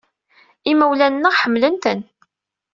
Imawlan-nneɣ 0.71 1.33
ḥemmlen-ten. 1.41 1.99